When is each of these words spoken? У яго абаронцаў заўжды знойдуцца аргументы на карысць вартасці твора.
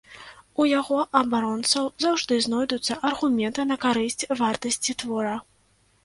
У 0.61 0.63
яго 0.67 0.95
абаронцаў 1.19 1.85
заўжды 2.05 2.39
знойдуцца 2.45 2.97
аргументы 3.09 3.65
на 3.73 3.77
карысць 3.83 4.27
вартасці 4.41 4.97
твора. 5.05 5.35